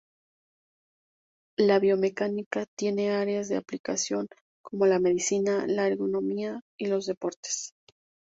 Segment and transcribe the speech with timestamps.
[1.59, 4.27] La biomecánica tiene áreas de aplicación
[4.63, 7.75] como la medicina, la ergonomía y los deportes.